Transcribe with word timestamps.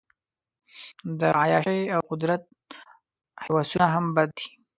د 1.19 1.21
عیاشۍ 1.39 1.81
او 1.95 2.01
قدرت 2.09 2.41
هوسونه 3.43 3.87
هم 3.93 4.05
بد 4.15 4.29
دي. 4.37 4.47